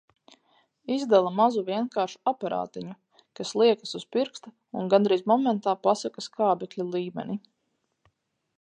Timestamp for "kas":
3.41-3.53